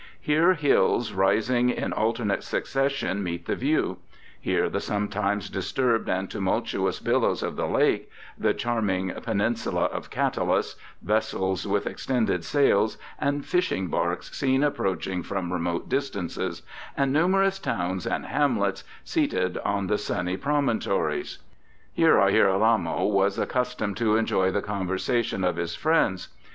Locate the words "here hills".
0.19-1.13